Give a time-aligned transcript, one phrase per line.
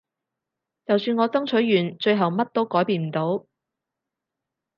[0.87, 3.45] 就算我爭取完最後乜都改變唔到